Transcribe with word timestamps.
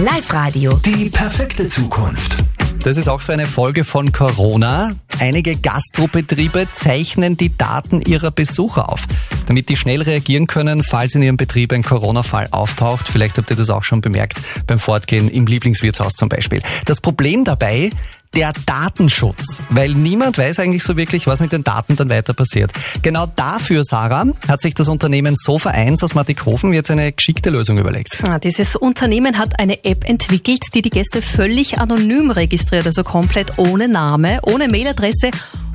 Live-Radio. 0.00 0.80
Die 0.82 1.10
perfekte 1.10 1.68
Zukunft. 1.68 2.38
Das 2.82 2.96
ist 2.96 3.08
auch 3.08 3.20
so 3.20 3.32
eine 3.32 3.44
Folge 3.44 3.84
von 3.84 4.12
Corona. 4.12 4.92
Einige 5.18 5.56
Gastrobetriebe 5.56 6.68
zeichnen 6.72 7.36
die 7.36 7.54
Daten 7.54 8.00
ihrer 8.00 8.30
Besucher 8.30 8.88
auf, 8.88 9.06
damit 9.46 9.68
die 9.68 9.76
schnell 9.76 10.00
reagieren 10.00 10.46
können, 10.46 10.82
falls 10.82 11.14
in 11.14 11.22
ihrem 11.22 11.36
Betrieb 11.36 11.74
ein 11.74 11.82
Corona-Fall 11.82 12.48
auftaucht. 12.50 13.08
Vielleicht 13.08 13.36
habt 13.36 13.50
ihr 13.50 13.56
das 13.56 13.68
auch 13.68 13.84
schon 13.84 14.00
bemerkt 14.00 14.40
beim 14.66 14.78
Fortgehen 14.78 15.28
im 15.28 15.44
Lieblingswirtshaus 15.44 16.14
zum 16.14 16.30
Beispiel. 16.30 16.62
Das 16.86 17.02
Problem 17.02 17.44
dabei, 17.44 17.90
der 18.34 18.52
Datenschutz, 18.64 19.60
weil 19.70 19.90
niemand 19.92 20.38
weiß 20.38 20.60
eigentlich 20.60 20.84
so 20.84 20.96
wirklich, 20.96 21.26
was 21.26 21.40
mit 21.40 21.50
den 21.50 21.64
Daten 21.64 21.96
dann 21.96 22.08
weiter 22.10 22.32
passiert. 22.32 22.70
Genau 23.02 23.26
dafür, 23.26 23.82
Sarah, 23.82 24.26
hat 24.46 24.60
sich 24.60 24.74
das 24.74 24.88
Unternehmen 24.88 25.34
Sofa 25.36 25.70
1 25.70 26.04
aus 26.04 26.14
Mattighofen 26.14 26.72
jetzt 26.72 26.92
eine 26.92 27.10
geschickte 27.12 27.50
Lösung 27.50 27.78
überlegt. 27.78 28.22
Ja, 28.24 28.38
dieses 28.38 28.76
Unternehmen 28.76 29.36
hat 29.36 29.58
eine 29.58 29.84
App 29.84 30.08
entwickelt, 30.08 30.60
die 30.74 30.82
die 30.82 30.90
Gäste 30.90 31.22
völlig 31.22 31.78
anonym 31.78 32.30
registriert, 32.30 32.86
also 32.86 33.02
komplett 33.02 33.58
ohne 33.58 33.88
Name, 33.88 34.38
ohne 34.42 34.68
Mailadresse 34.68 35.30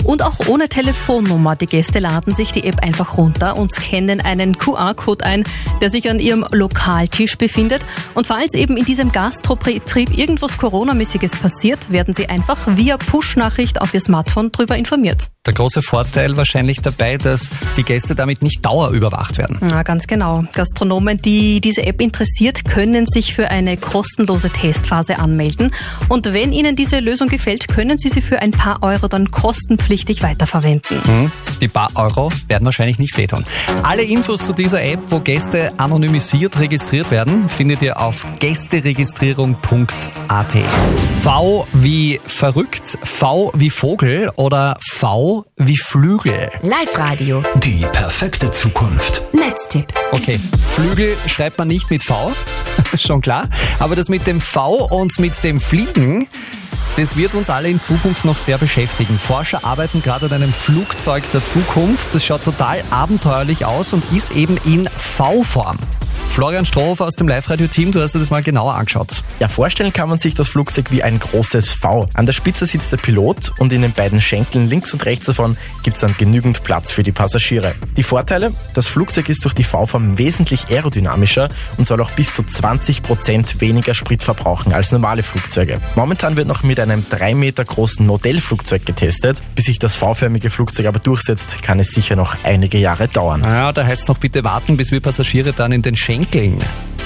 und 0.05 0.21
auch 0.21 0.47
ohne 0.47 0.69
Telefonnummer. 0.69 1.55
Die 1.55 1.65
Gäste 1.65 1.99
laden 1.99 2.35
sich 2.35 2.51
die 2.51 2.63
App 2.65 2.81
einfach 2.83 3.17
runter 3.17 3.57
und 3.57 3.73
scannen 3.73 4.21
einen 4.21 4.57
QR-Code 4.57 5.25
ein, 5.25 5.43
der 5.81 5.89
sich 5.89 6.09
an 6.09 6.19
ihrem 6.19 6.45
Lokaltisch 6.51 7.37
befindet. 7.37 7.81
Und 8.13 8.27
falls 8.27 8.53
eben 8.53 8.77
in 8.77 8.85
diesem 8.85 9.11
Gastrobetrieb 9.11 10.17
irgendwas 10.17 10.57
Coronamäßiges 10.57 11.35
passiert, 11.37 11.91
werden 11.91 12.13
sie 12.13 12.29
einfach 12.29 12.44
via 12.67 12.97
Push-Nachricht 12.97 13.81
auf 13.81 13.93
ihr 13.93 14.01
Smartphone 14.01 14.51
darüber 14.51 14.77
informiert. 14.77 15.29
Der 15.45 15.53
große 15.53 15.83
Vorteil 15.83 16.37
wahrscheinlich 16.37 16.81
dabei, 16.81 17.17
dass 17.17 17.51
die 17.77 17.83
Gäste 17.83 18.15
damit 18.15 18.41
nicht 18.41 18.65
dauerüberwacht 18.65 19.37
werden. 19.37 19.59
Ja, 19.69 19.83
ganz 19.83 20.07
genau. 20.07 20.43
Gastronomen, 20.53 21.19
die 21.19 21.61
diese 21.61 21.85
App 21.85 22.01
interessiert, 22.01 22.65
können 22.65 23.05
sich 23.05 23.35
für 23.35 23.49
eine 23.49 23.77
kostenlose 23.77 24.49
Testphase 24.49 25.19
anmelden. 25.19 25.71
Und 26.09 26.33
wenn 26.33 26.51
Ihnen 26.51 26.75
diese 26.75 26.99
Lösung 26.99 27.27
gefällt, 27.27 27.67
können 27.67 27.99
Sie 27.99 28.09
sie 28.09 28.21
für 28.21 28.39
ein 28.39 28.49
paar 28.49 28.81
Euro 28.81 29.07
dann 29.07 29.29
kostenpflichtig 29.29 30.23
weiterverwenden. 30.23 31.03
Hm, 31.03 31.31
die 31.61 31.67
paar 31.67 31.91
Euro 31.93 32.31
werden 32.47 32.65
wahrscheinlich 32.65 32.97
nicht 32.97 33.15
wehtun. 33.15 33.45
Alle 33.83 34.01
Infos 34.01 34.47
zu 34.47 34.53
dieser 34.53 34.81
App, 34.81 34.99
wo 35.09 35.19
Gäste 35.19 35.73
anonymisiert 35.77 36.59
registriert 36.59 37.11
werden, 37.11 37.47
findet 37.47 37.83
ihr 37.83 38.01
auf 38.01 38.25
gästeregistrierung.at. 38.39 40.57
V 41.21 41.67
wie 41.73 42.19
verrückt, 42.25 42.97
V 43.03 43.51
wie 43.55 43.69
Vogel 43.69 44.31
oder 44.37 44.75
V 44.91 45.34
wie 45.57 45.77
Flügel. 45.77 46.49
Live-Radio. 46.61 47.43
Die 47.57 47.85
perfekte 47.91 48.51
Zukunft. 48.51 49.33
Netztipp. 49.33 49.93
Okay, 50.11 50.39
Flügel 50.69 51.15
schreibt 51.27 51.57
man 51.57 51.67
nicht 51.67 51.89
mit 51.89 52.03
V, 52.03 52.31
schon 52.97 53.21
klar. 53.21 53.49
Aber 53.79 53.95
das 53.95 54.09
mit 54.09 54.27
dem 54.27 54.39
V 54.39 54.85
und 54.85 55.19
mit 55.19 55.43
dem 55.43 55.59
Fliegen, 55.59 56.27
das 56.97 57.17
wird 57.17 57.33
uns 57.33 57.49
alle 57.49 57.69
in 57.69 57.79
Zukunft 57.79 58.23
noch 58.23 58.37
sehr 58.37 58.57
beschäftigen. 58.57 59.17
Forscher 59.17 59.65
arbeiten 59.65 60.01
gerade 60.01 60.27
an 60.27 60.33
einem 60.33 60.53
Flugzeug 60.53 61.29
der 61.31 61.45
Zukunft. 61.45 62.13
Das 62.13 62.23
schaut 62.23 62.43
total 62.43 62.81
abenteuerlich 62.89 63.65
aus 63.65 63.91
und 63.91 64.03
ist 64.13 64.31
eben 64.31 64.57
in 64.65 64.87
V-Form. 64.95 65.77
Florian 66.35 66.65
Strohofer 66.65 67.05
aus 67.05 67.15
dem 67.15 67.29
Live-Radio-Team, 67.29 67.93
du 67.93 68.01
hast 68.01 68.13
dir 68.13 68.19
das 68.19 68.29
mal 68.29 68.43
genauer 68.43 68.75
angeschaut. 68.75 69.23
Ja, 69.39 69.47
vorstellen 69.47 69.93
kann 69.93 70.09
man 70.09 70.17
sich 70.17 70.35
das 70.35 70.49
Flugzeug 70.49 70.91
wie 70.91 71.01
ein 71.01 71.17
großes 71.17 71.69
V. 71.69 72.09
An 72.13 72.25
der 72.25 72.33
Spitze 72.33 72.65
sitzt 72.65 72.91
der 72.91 72.97
Pilot 72.97 73.53
und 73.57 73.71
in 73.71 73.81
den 73.81 73.93
beiden 73.93 74.19
Schenkeln 74.19 74.67
links 74.67 74.91
und 74.91 75.05
rechts 75.05 75.27
davon 75.27 75.55
gibt 75.83 75.95
es 75.95 76.01
dann 76.01 76.13
genügend 76.17 76.61
Platz 76.65 76.91
für 76.91 77.03
die 77.03 77.13
Passagiere. 77.13 77.75
Die 77.95 78.03
Vorteile? 78.03 78.51
Das 78.73 78.85
Flugzeug 78.87 79.29
ist 79.29 79.45
durch 79.45 79.53
die 79.53 79.63
V-Form 79.63 80.17
wesentlich 80.17 80.67
aerodynamischer 80.69 81.47
und 81.77 81.87
soll 81.87 82.01
auch 82.01 82.11
bis 82.11 82.33
zu 82.33 82.43
20 82.43 83.01
Prozent 83.01 83.61
weniger 83.61 83.93
Sprit 83.93 84.21
verbrauchen 84.21 84.73
als 84.73 84.91
normale 84.91 85.23
Flugzeuge. 85.23 85.79
Momentan 85.95 86.35
wird 86.35 86.49
noch 86.49 86.63
mit 86.63 86.81
einem 86.81 87.05
drei 87.09 87.33
Meter 87.33 87.63
großen 87.63 88.05
Modellflugzeug 88.05 88.85
getestet. 88.85 89.41
Bis 89.55 89.65
sich 89.65 89.79
das 89.79 89.95
V-förmige 89.95 90.49
Flugzeug 90.49 90.87
aber 90.87 90.99
durchsetzt, 90.99 91.63
kann 91.63 91.79
es 91.79 91.91
sicher 91.91 92.17
noch 92.17 92.35
einige 92.43 92.77
Jahre 92.77 93.07
dauern. 93.07 93.41
Ja, 93.45 93.71
da 93.71 93.85
heißt 93.85 94.01
es 94.01 94.07
noch 94.09 94.17
bitte 94.17 94.43
warten, 94.43 94.75
bis 94.75 94.91
wir 94.91 94.99
Passagiere 94.99 95.53
dann 95.53 95.71
in 95.71 95.81
den 95.81 95.95
Schenkeln 96.25 96.57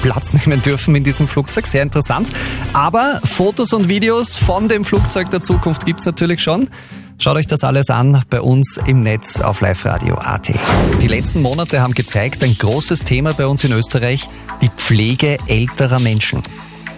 Platz 0.01 0.33
nehmen 0.45 0.61
dürfen 0.61 0.95
in 0.95 1.03
diesem 1.03 1.27
Flugzeug. 1.27 1.67
Sehr 1.67 1.83
interessant. 1.83 2.31
Aber 2.73 3.19
Fotos 3.23 3.73
und 3.73 3.89
Videos 3.89 4.37
von 4.37 4.67
dem 4.69 4.85
Flugzeug 4.85 5.29
der 5.29 5.43
Zukunft 5.43 5.85
gibt's 5.85 6.05
natürlich 6.05 6.41
schon. 6.41 6.69
Schaut 7.17 7.35
euch 7.35 7.47
das 7.47 7.65
alles 7.65 7.89
an 7.89 8.23
bei 8.29 8.39
uns 8.39 8.79
im 8.87 9.01
Netz 9.01 9.41
auf 9.41 9.59
Live 9.59 9.83
Radio 9.83 10.15
AT. 10.15 10.53
Die 11.01 11.07
letzten 11.07 11.41
Monate 11.41 11.81
haben 11.81 11.93
gezeigt, 11.93 12.45
ein 12.45 12.57
großes 12.57 12.99
Thema 13.01 13.33
bei 13.33 13.45
uns 13.45 13.65
in 13.65 13.73
Österreich, 13.73 14.29
die 14.61 14.69
Pflege 14.69 15.37
älterer 15.47 15.99
Menschen. 15.99 16.43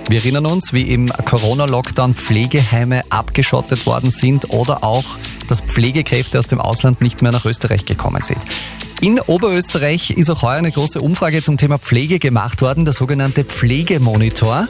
Wir 0.07 0.19
erinnern 0.19 0.45
uns, 0.45 0.73
wie 0.73 0.93
im 0.93 1.09
Corona-Lockdown 1.09 2.13
Pflegeheime 2.13 3.03
abgeschottet 3.09 3.87
worden 3.87 4.11
sind 4.11 4.51
oder 4.51 4.83
auch, 4.83 5.05
dass 5.47 5.61
Pflegekräfte 5.61 6.37
aus 6.37 6.47
dem 6.47 6.61
Ausland 6.61 7.01
nicht 7.01 7.23
mehr 7.23 7.31
nach 7.31 7.45
Österreich 7.45 7.85
gekommen 7.85 8.21
sind. 8.21 8.41
In 9.01 9.19
Oberösterreich 9.19 10.11
ist 10.11 10.29
auch 10.29 10.43
heuer 10.43 10.57
eine 10.57 10.71
große 10.71 11.01
Umfrage 11.01 11.41
zum 11.41 11.57
Thema 11.57 11.79
Pflege 11.79 12.19
gemacht 12.19 12.61
worden, 12.61 12.85
der 12.85 12.93
sogenannte 12.93 13.43
Pflegemonitor. 13.43 14.67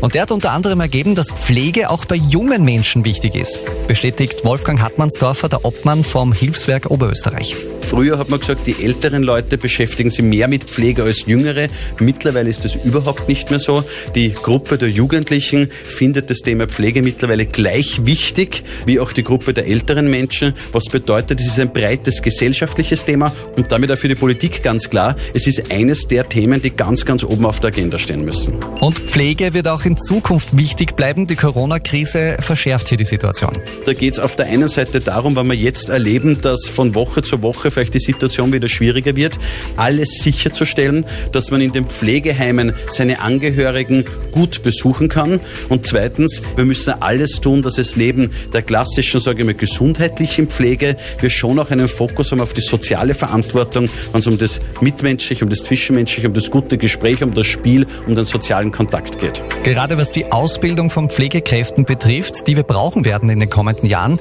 Und 0.00 0.14
der 0.14 0.22
hat 0.22 0.32
unter 0.32 0.50
anderem 0.50 0.80
ergeben, 0.80 1.14
dass 1.14 1.30
Pflege 1.30 1.88
auch 1.88 2.04
bei 2.04 2.16
jungen 2.16 2.64
Menschen 2.64 3.04
wichtig 3.04 3.36
ist, 3.36 3.60
bestätigt 3.86 4.44
Wolfgang 4.44 4.80
Hartmannsdorfer, 4.80 5.48
der 5.48 5.64
Obmann 5.64 6.02
vom 6.02 6.32
Hilfswerk 6.32 6.90
Oberösterreich. 6.90 7.54
Früher 7.88 8.18
hat 8.18 8.28
man 8.28 8.38
gesagt, 8.38 8.66
die 8.66 8.84
älteren 8.84 9.22
Leute 9.22 9.56
beschäftigen 9.56 10.10
sich 10.10 10.22
mehr 10.22 10.46
mit 10.46 10.64
Pflege 10.64 11.04
als 11.04 11.24
jüngere. 11.24 11.68
Mittlerweile 11.98 12.50
ist 12.50 12.62
das 12.62 12.74
überhaupt 12.74 13.30
nicht 13.30 13.48
mehr 13.48 13.58
so. 13.58 13.82
Die 14.14 14.34
Gruppe 14.34 14.76
der 14.76 14.90
Jugendlichen 14.90 15.70
findet 15.70 16.28
das 16.28 16.40
Thema 16.40 16.68
Pflege 16.68 17.02
mittlerweile 17.02 17.46
gleich 17.46 18.04
wichtig 18.04 18.62
wie 18.84 19.00
auch 19.00 19.14
die 19.14 19.22
Gruppe 19.22 19.54
der 19.54 19.66
älteren 19.66 20.10
Menschen. 20.10 20.52
Was 20.72 20.84
bedeutet, 20.90 21.40
es 21.40 21.46
ist 21.46 21.60
ein 21.60 21.72
breites 21.72 22.20
gesellschaftliches 22.20 23.06
Thema 23.06 23.32
und 23.56 23.72
damit 23.72 23.90
auch 23.90 23.96
für 23.96 24.08
die 24.08 24.16
Politik 24.16 24.62
ganz 24.62 24.90
klar, 24.90 25.16
es 25.32 25.46
ist 25.46 25.72
eines 25.72 26.06
der 26.06 26.28
Themen, 26.28 26.60
die 26.60 26.70
ganz, 26.70 27.06
ganz 27.06 27.24
oben 27.24 27.46
auf 27.46 27.60
der 27.60 27.68
Agenda 27.68 27.96
stehen 27.96 28.22
müssen. 28.22 28.62
Und 28.80 28.98
Pflege 28.98 29.54
wird 29.54 29.66
auch 29.66 29.86
in 29.86 29.96
Zukunft 29.96 30.54
wichtig 30.58 30.94
bleiben. 30.94 31.26
Die 31.26 31.36
Corona-Krise 31.36 32.36
verschärft 32.40 32.90
hier 32.90 32.98
die 32.98 33.06
Situation. 33.06 33.56
Da 33.86 33.94
geht 33.94 34.12
es 34.12 34.18
auf 34.18 34.36
der 34.36 34.44
einen 34.44 34.68
Seite 34.68 35.00
darum, 35.00 35.36
weil 35.36 35.46
wir 35.46 35.56
jetzt 35.56 35.88
erleben, 35.88 36.38
dass 36.42 36.68
von 36.68 36.94
Woche 36.94 37.22
zu 37.22 37.42
Woche 37.42 37.77
vielleicht 37.78 37.94
die 37.94 38.00
Situation 38.00 38.52
wieder 38.52 38.68
schwieriger 38.68 39.14
wird, 39.14 39.38
alles 39.76 40.20
sicherzustellen, 40.20 41.06
dass 41.32 41.52
man 41.52 41.60
in 41.60 41.70
den 41.70 41.86
Pflegeheimen 41.86 42.72
seine 42.88 43.20
Angehörigen 43.20 44.04
gut 44.32 44.64
besuchen 44.64 45.08
kann. 45.08 45.38
Und 45.68 45.86
zweitens, 45.86 46.42
wir 46.56 46.64
müssen 46.64 46.94
alles 47.00 47.40
tun, 47.40 47.62
dass 47.62 47.78
es 47.78 47.94
neben 47.94 48.32
der 48.52 48.62
klassischen, 48.62 49.20
sage 49.20 49.40
ich 49.40 49.46
mal, 49.46 49.54
gesundheitlichen 49.54 50.48
Pflege, 50.48 50.96
wir 51.20 51.30
schon 51.30 51.56
auch 51.60 51.70
einen 51.70 51.86
Fokus 51.86 52.32
haben 52.32 52.40
auf 52.40 52.52
die 52.52 52.62
soziale 52.62 53.14
Verantwortung, 53.14 53.88
wenn 54.10 54.20
es 54.20 54.26
um 54.26 54.38
das 54.38 54.60
Mitmenschliche, 54.80 55.44
um 55.44 55.48
das 55.48 55.62
Zwischenmenschliche, 55.62 56.26
um 56.26 56.34
das 56.34 56.50
gute 56.50 56.78
Gespräch, 56.78 57.22
um 57.22 57.32
das 57.32 57.46
Spiel, 57.46 57.86
um 58.08 58.16
den 58.16 58.24
sozialen 58.24 58.72
Kontakt 58.72 59.20
geht. 59.20 59.40
Gerade 59.62 59.98
was 59.98 60.10
die 60.10 60.32
Ausbildung 60.32 60.90
von 60.90 61.10
Pflegekräften 61.10 61.84
betrifft, 61.84 62.48
die 62.48 62.56
wir 62.56 62.64
brauchen 62.64 63.04
werden 63.04 63.30
in 63.30 63.38
den 63.38 63.50
kommenden 63.50 63.88
Jahren, 63.88 64.18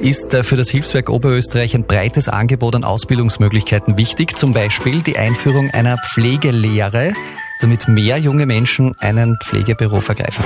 ist 0.00 0.34
äh, 0.34 0.42
für 0.42 0.56
das 0.56 0.70
Hilfswerk 0.70 1.10
Oberösterreich 1.10 1.74
ein 1.74 1.84
breites 1.84 2.28
Angebot 2.28 2.74
an 2.74 2.84
Ausbildungsmöglichkeiten 2.84 3.98
wichtig. 3.98 4.36
Zum 4.36 4.52
Beispiel 4.52 5.02
die 5.02 5.16
Einführung 5.16 5.70
einer 5.70 5.98
Pflegelehre 5.98 7.12
damit 7.60 7.88
mehr 7.88 8.16
junge 8.16 8.46
Menschen 8.46 8.94
einen 9.00 9.36
Pflegeberuf 9.44 10.08
ergreifen. 10.08 10.44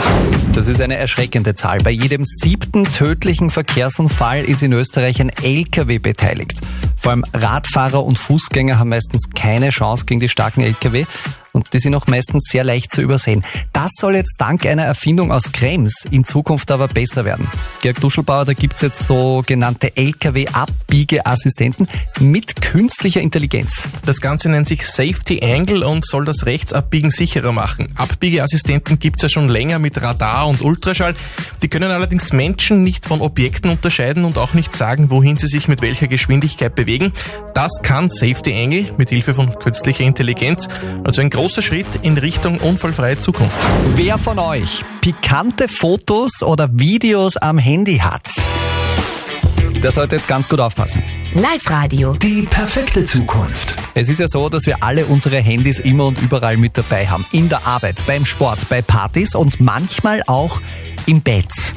Das 0.53 0.67
ist 0.67 0.81
eine 0.81 0.97
erschreckende 0.97 1.55
Zahl. 1.55 1.79
Bei 1.79 1.91
jedem 1.91 2.25
siebten 2.25 2.85
tödlichen 2.85 3.51
Verkehrsunfall 3.51 4.45
ist 4.45 4.63
in 4.63 4.73
Österreich 4.73 5.21
ein 5.21 5.31
LKW 5.31 5.99
beteiligt. 5.99 6.61
Vor 7.01 7.13
allem 7.13 7.25
Radfahrer 7.33 8.05
und 8.05 8.19
Fußgänger 8.19 8.79
haben 8.79 8.89
meistens 8.89 9.31
keine 9.35 9.71
Chance 9.71 10.07
gegen 10.07 10.21
die 10.21 10.29
starken 10.29 10.63
LKW 10.63 11.05
und 11.55 11.73
die 11.73 11.79
sind 11.79 11.95
auch 11.95 12.07
meistens 12.09 12.49
sehr 12.51 12.65
leicht 12.65 12.93
zu 12.93 13.01
übersehen. 13.01 13.45
Das 13.73 13.93
soll 13.99 14.17
jetzt 14.17 14.37
dank 14.39 14.67
einer 14.67 14.83
Erfindung 14.85 15.31
aus 15.33 15.53
Krems 15.53 16.05
in 16.11 16.25
Zukunft 16.25 16.71
aber 16.73 16.89
besser 16.89 17.25
werden. 17.25 17.49
Georg 17.81 18.01
Duschelbauer, 18.01 18.45
da 18.45 18.53
gibt's 18.53 18.83
jetzt 18.83 19.07
sogenannte 19.07 19.97
LKW-Abbiegeassistenten 19.97 21.89
mit 22.19 22.61
künstlicher 22.61 23.21
Intelligenz. 23.21 23.85
Das 24.05 24.21
Ganze 24.21 24.49
nennt 24.49 24.67
sich 24.67 24.87
Safety 24.87 25.41
Angle 25.45 25.85
und 25.85 26.05
soll 26.05 26.25
das 26.25 26.45
Rechtsabbiegen 26.45 27.13
sicherer 27.13 27.53
machen. 27.53 27.87
Abbiegeassistenten 27.95 28.99
gibt's 28.99 29.23
ja 29.23 29.29
schon 29.29 29.49
länger 29.49 29.79
mit 29.79 30.03
Radar 30.03 30.49
und 30.49 30.61
Ultraschall. 30.61 31.15
Die 31.63 31.69
können 31.69 31.93
allerdings 31.93 32.33
Menschen 32.33 32.83
nicht 32.83 33.07
von 33.07 33.21
Objekten 33.21 33.71
unterscheiden 33.71 34.25
und 34.25 34.39
auch 34.39 34.55
nicht 34.55 34.75
sagen, 34.75 35.09
wohin 35.11 35.39
sie 35.39 35.47
sich 35.47 35.69
mit 35.69 35.83
welcher 35.83 36.09
Geschwindigkeit 36.09 36.75
bewegen. 36.75 37.13
Das 37.55 37.71
kann 37.83 38.11
Safety 38.11 38.53
Angle 38.53 38.93
mit 38.99 39.11
Hilfe 39.11 39.35
von 39.35 39.57
künstlicher 39.57 40.03
Intelligenz. 40.03 40.69
Also 41.05 41.21
ein 41.21 41.31
großer 41.45 41.61
Schritt 41.61 41.87
in 42.01 42.17
Richtung 42.17 42.57
unfallfreie 42.57 43.19
Zukunft. 43.19 43.59
Wer 43.97 44.17
von 44.17 44.39
euch 44.39 44.83
pikante 45.03 45.69
Fotos 45.69 46.43
oder 46.43 46.71
Videos 46.73 47.37
am 47.37 47.59
Handy 47.59 47.99
hat? 47.99 48.31
der 49.83 49.93
sollte 49.93 50.17
jetzt 50.17 50.27
ganz 50.27 50.49
gut 50.49 50.61
aufpassen. 50.61 51.03
Live-Radio. 51.35 52.15
Die 52.15 52.47
perfekte 52.49 53.05
Zukunft. 53.05 53.77
Es 53.93 54.09
ist 54.09 54.21
ja 54.21 54.27
so, 54.27 54.49
dass 54.49 54.65
wir 54.65 54.83
alle 54.83 55.05
unsere 55.05 55.37
Handys 55.37 55.81
immer 55.81 56.07
und 56.07 56.23
überall 56.23 56.57
mit 56.57 56.79
dabei 56.79 57.07
haben. 57.07 57.27
In 57.33 57.51
der 57.51 57.67
Arbeit, 57.67 58.03
beim 58.07 58.25
Sport, 58.25 58.67
bei 58.71 58.81
Partys 58.81 59.35
und 59.35 59.61
manchmal 59.61 60.23
auch 60.27 60.63
im 61.05 61.21
Bett. 61.21 61.75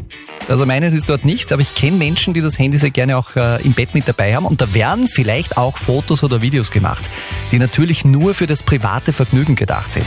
Also 0.50 0.66
meines 0.66 0.94
ist 0.94 1.10
dort 1.10 1.26
nicht, 1.26 1.52
aber 1.52 1.62
ich 1.62 1.76
kenne 1.76 1.98
Menschen, 1.98 2.34
die 2.34 2.40
das 2.40 2.58
Handy 2.58 2.78
sehr 2.78 2.90
gerne 2.90 3.18
auch 3.18 3.36
äh, 3.36 3.62
im 3.64 3.74
Bett 3.74 3.94
mit 3.94 4.08
dabei 4.08 4.36
haben 4.36 4.46
und 4.46 4.62
da 4.62 4.74
werden 4.74 5.08
vielleicht 5.08 5.58
auch 5.58 5.78
Fotos 5.78 6.24
oder 6.24 6.42
Videos 6.42 6.72
gemacht, 6.72 7.10
die 7.52 7.60
natürlich 7.60 8.06
nur 8.06 8.34
für 8.34 8.48
das 8.48 8.64
private 8.64 9.12
Vergnügen 9.12 9.56
gedacht 9.56 9.92
sind. 9.92 10.06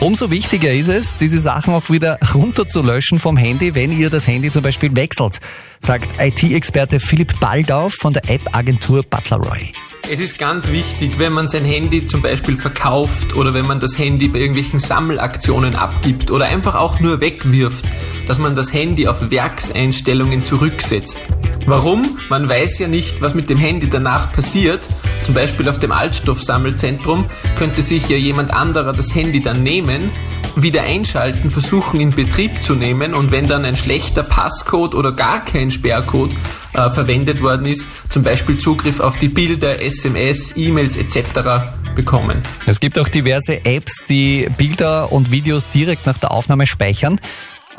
Umso 0.00 0.30
wichtiger 0.30 0.72
ist 0.72 0.88
es, 0.88 1.16
diese 1.18 1.38
Sachen 1.38 1.74
auch 1.74 1.90
wieder 1.90 2.18
runterzulöschen 2.34 3.20
vom 3.20 3.36
Handy, 3.36 3.74
wenn 3.74 3.92
ihr 3.96 4.10
das 4.10 4.26
Handy 4.26 4.50
zum 4.50 4.62
Beispiel 4.62 4.96
wechselt, 4.96 5.38
sagt 5.78 6.08
IT-Experte 6.18 6.98
Philipp 6.98 7.38
Baldau 7.38 7.90
von 7.90 8.12
der 8.12 8.28
App-Agentur 8.28 9.04
Butler 9.04 9.36
Roy. 9.36 9.72
Es 10.10 10.18
ist 10.18 10.38
ganz 10.38 10.68
wichtig, 10.70 11.18
wenn 11.18 11.32
man 11.32 11.46
sein 11.46 11.64
Handy 11.64 12.06
zum 12.06 12.22
Beispiel 12.22 12.56
verkauft 12.56 13.36
oder 13.36 13.54
wenn 13.54 13.66
man 13.66 13.78
das 13.78 13.96
Handy 13.98 14.26
bei 14.26 14.40
irgendwelchen 14.40 14.80
Sammelaktionen 14.80 15.76
abgibt 15.76 16.30
oder 16.32 16.46
einfach 16.46 16.74
auch 16.74 16.98
nur 16.98 17.20
wegwirft, 17.20 17.84
dass 18.30 18.38
man 18.38 18.54
das 18.54 18.72
Handy 18.72 19.08
auf 19.08 19.32
Werkseinstellungen 19.32 20.44
zurücksetzt. 20.44 21.18
Warum? 21.66 22.16
Man 22.28 22.48
weiß 22.48 22.78
ja 22.78 22.86
nicht, 22.86 23.20
was 23.20 23.34
mit 23.34 23.50
dem 23.50 23.58
Handy 23.58 23.90
danach 23.90 24.30
passiert. 24.30 24.78
Zum 25.24 25.34
Beispiel 25.34 25.68
auf 25.68 25.80
dem 25.80 25.90
Altstoffsammelzentrum 25.90 27.26
könnte 27.58 27.82
sich 27.82 28.08
ja 28.08 28.16
jemand 28.16 28.54
anderer 28.54 28.92
das 28.92 29.12
Handy 29.16 29.42
dann 29.42 29.64
nehmen, 29.64 30.12
wieder 30.54 30.84
einschalten, 30.84 31.50
versuchen 31.50 31.98
in 31.98 32.10
Betrieb 32.10 32.62
zu 32.62 32.76
nehmen 32.76 33.14
und 33.14 33.32
wenn 33.32 33.48
dann 33.48 33.64
ein 33.64 33.76
schlechter 33.76 34.22
Passcode 34.22 34.94
oder 34.94 35.10
gar 35.10 35.44
kein 35.44 35.72
Sperrcode 35.72 36.30
äh, 36.72 36.88
verwendet 36.88 37.42
worden 37.42 37.66
ist, 37.66 37.88
zum 38.10 38.22
Beispiel 38.22 38.58
Zugriff 38.58 39.00
auf 39.00 39.16
die 39.16 39.28
Bilder, 39.28 39.82
SMS, 39.82 40.56
E-Mails 40.56 40.96
etc. 40.96 41.74
bekommen. 41.96 42.42
Es 42.66 42.78
gibt 42.78 42.96
auch 42.96 43.08
diverse 43.08 43.64
Apps, 43.64 44.04
die 44.08 44.48
Bilder 44.56 45.10
und 45.10 45.32
Videos 45.32 45.68
direkt 45.68 46.06
nach 46.06 46.18
der 46.18 46.30
Aufnahme 46.30 46.68
speichern. 46.68 47.20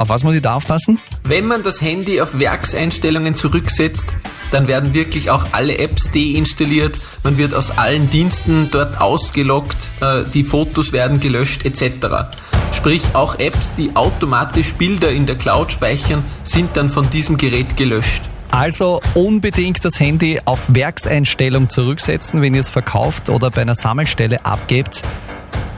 Auf 0.01 0.09
was 0.09 0.24
muss 0.24 0.33
ich 0.33 0.42
da 0.42 0.56
aufpassen? 0.56 1.00
Wenn 1.25 1.45
man 1.45 1.62
das 1.62 1.80
Handy 1.80 2.21
auf 2.21 2.39
Werkseinstellungen 2.39 3.36
zurücksetzt, 3.36 4.07
dann 4.50 4.68
werden 4.68 4.95
wirklich 4.95 5.30
auch 5.30 5.45
alle 5.51 5.77
Apps 5.77 6.09
deinstalliert, 6.09 6.98
man 7.24 7.38
wird 7.38 7.53
aus 7.53 7.77
allen 7.77 8.09
Diensten 8.09 8.69
dort 8.71 9.00
ausgeloggt, 9.00 9.77
äh, 10.01 10.24
die 10.33 10.44
Fotos 10.44 10.92
werden 10.92 11.19
gelöscht 11.19 11.65
etc. 11.65 12.31
Sprich, 12.74 13.03
auch 13.13 13.38
Apps, 13.38 13.75
die 13.75 13.95
automatisch 13.95 14.74
Bilder 14.74 15.12
in 15.12 15.27
der 15.27 15.36
Cloud 15.36 15.71
speichern, 15.71 16.24
sind 16.42 16.75
dann 16.75 16.89
von 16.89 17.07
diesem 17.12 17.38
Gerät 17.38 17.77
gelöscht. 17.77 18.24
Also 18.50 19.01
unbedingt 19.13 19.86
das 19.86 20.00
Handy 20.00 20.39
auf 20.45 20.74
Werkseinstellung 20.74 21.69
zurücksetzen, 21.69 22.42
wenn 22.42 22.56
ihr 22.56 22.62
es 22.62 22.69
verkauft 22.69 23.30
oder 23.30 23.51
bei 23.51 23.62
einer 23.62 23.75
Sammelstelle 23.75 24.44
abgebt, 24.45 25.04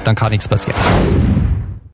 dann 0.05 0.15
kann 0.15 0.31
nichts 0.31 0.47
passieren. 0.47 0.79